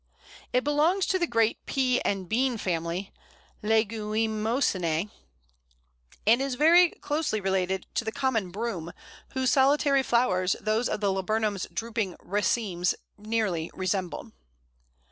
[0.51, 3.13] It belongs to the great Pea and Bean family
[3.63, 5.11] (Leguminosæ),
[6.25, 8.93] and is very closely related to the Common Broom,
[9.35, 14.31] whose solitary flowers those of the Laburnum's drooping racemes nearly resemble.